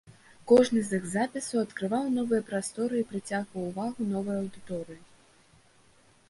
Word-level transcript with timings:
Кожны 0.51 0.79
з 0.85 0.97
іх 1.01 1.03
запісаў 1.15 1.57
адкрываў 1.65 2.07
новыя 2.15 2.41
прасторы 2.49 2.95
і 3.03 3.07
прыцягваў 3.11 3.69
увагу 3.73 4.09
новай 4.15 4.35
аўдыторыі. 4.41 4.99